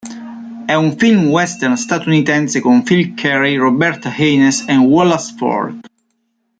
[0.65, 5.79] È un film western statunitense con Philip Carey, Roberta Haynes e Wallace Ford.